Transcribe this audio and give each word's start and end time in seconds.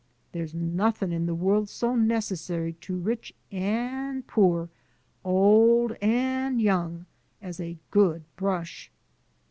There's 0.31 0.55
nothin' 0.55 1.11
in 1.11 1.27
the 1.27 1.35
world 1.35 1.69
so 1.69 1.95
necessary 1.95 2.73
to 2.81 2.97
rich 2.97 3.35
AN' 3.51 4.23
poor, 4.23 4.67
old 5.23 5.91
AN' 6.01 6.59
young 6.59 7.05
as 7.39 7.59
a 7.59 7.77
good 7.91 8.23
brush!" 8.35 8.89